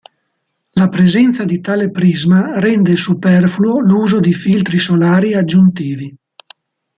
[0.73, 6.17] La presenza di tale prisma rende superfluo l'uso di filtri solari aggiuntivi.